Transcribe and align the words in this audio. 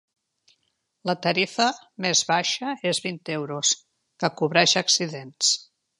La 1.09 1.15
tarifa 1.25 1.67
més 2.07 2.23
baixa 2.31 2.73
és 2.93 3.03
vint 3.05 3.21
euros, 3.35 3.75
que 4.25 4.35
cobreix 4.41 4.75
accidents. 4.83 5.53